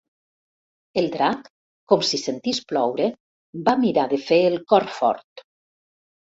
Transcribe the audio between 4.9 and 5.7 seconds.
fort.